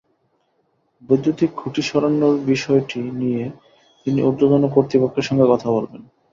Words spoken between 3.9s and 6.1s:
তিনি ঊর্ধ্বতন কর্তৃপক্ষের সঙ্গে কথা বলবেন।